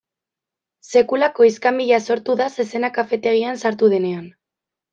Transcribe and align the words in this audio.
Sekulako 0.87 1.45
iskanbila 1.49 2.01
sortu 2.07 2.37
da 2.41 2.49
zezena 2.57 2.91
kafetegian 2.99 3.63
sartu 3.67 3.95
denean. 3.97 4.29